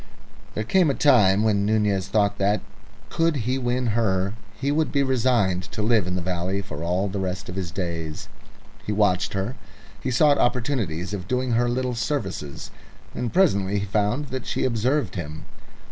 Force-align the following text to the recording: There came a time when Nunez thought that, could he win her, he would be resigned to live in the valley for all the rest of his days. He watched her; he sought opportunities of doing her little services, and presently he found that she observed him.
There 0.55 0.63
came 0.63 0.89
a 0.89 0.95
time 0.95 1.43
when 1.43 1.63
Nunez 1.63 2.07
thought 2.07 2.39
that, 2.39 2.61
could 3.11 3.35
he 3.45 3.59
win 3.59 3.85
her, 3.93 4.33
he 4.59 4.71
would 4.71 4.91
be 4.91 5.03
resigned 5.03 5.61
to 5.73 5.83
live 5.83 6.07
in 6.07 6.15
the 6.15 6.23
valley 6.23 6.63
for 6.63 6.81
all 6.83 7.07
the 7.07 7.19
rest 7.19 7.49
of 7.49 7.55
his 7.55 7.69
days. 7.69 8.27
He 8.83 8.91
watched 8.91 9.33
her; 9.33 9.53
he 10.01 10.09
sought 10.09 10.39
opportunities 10.39 11.13
of 11.13 11.27
doing 11.27 11.51
her 11.51 11.69
little 11.69 11.93
services, 11.93 12.71
and 13.13 13.31
presently 13.31 13.77
he 13.77 13.85
found 13.85 14.29
that 14.29 14.47
she 14.47 14.65
observed 14.65 15.13
him. 15.13 15.45